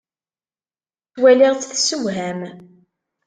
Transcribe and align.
Ttwaliɣ-tt 1.09 1.67
tessewham. 1.71 2.41